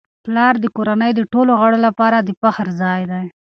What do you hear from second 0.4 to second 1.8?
د کورنی د ټولو غړو